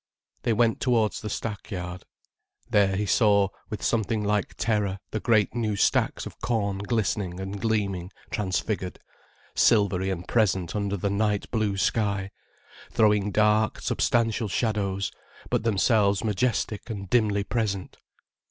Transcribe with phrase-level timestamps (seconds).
[0.41, 2.05] They went towards the stackyard.
[2.67, 7.61] There he saw, with something like terror, the great new stacks of corn glistening and
[7.61, 8.97] gleaming transfigured,
[9.53, 12.31] silvery and present under the night blue sky,
[12.89, 15.11] throwing dark, substantial shadows,
[15.51, 17.97] but themselves majestic and dimly present.